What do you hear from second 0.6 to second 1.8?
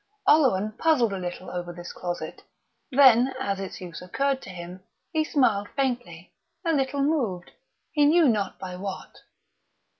puzzled a little over